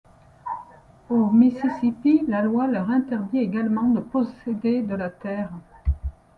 Au 1.09 1.29
Mississippi, 1.29 2.23
la 2.27 2.41
loi 2.41 2.65
leur 2.65 2.89
interdit 2.89 3.37
également 3.37 3.87
de 3.89 3.99
posséder 3.99 4.81
de 4.81 4.95
la 4.95 5.11
terre. 5.11 5.51